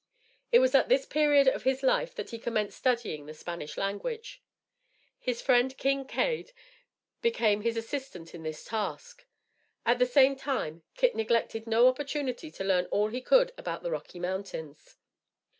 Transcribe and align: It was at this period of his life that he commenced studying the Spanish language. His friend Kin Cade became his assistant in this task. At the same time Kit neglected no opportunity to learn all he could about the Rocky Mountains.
It 0.51 0.57
was 0.57 0.73
at 0.73 0.89
this 0.89 1.05
period 1.05 1.47
of 1.47 1.61
his 1.61 1.83
life 1.83 2.15
that 2.15 2.31
he 2.31 2.39
commenced 2.39 2.75
studying 2.75 3.27
the 3.27 3.35
Spanish 3.35 3.77
language. 3.77 4.41
His 5.19 5.43
friend 5.43 5.77
Kin 5.77 6.05
Cade 6.05 6.53
became 7.21 7.61
his 7.61 7.77
assistant 7.77 8.33
in 8.33 8.41
this 8.41 8.65
task. 8.65 9.27
At 9.85 9.99
the 9.99 10.07
same 10.07 10.35
time 10.35 10.81
Kit 10.97 11.13
neglected 11.15 11.67
no 11.67 11.87
opportunity 11.87 12.49
to 12.49 12.63
learn 12.63 12.87
all 12.87 13.09
he 13.09 13.21
could 13.21 13.51
about 13.59 13.83
the 13.83 13.91
Rocky 13.91 14.19
Mountains. 14.19 14.97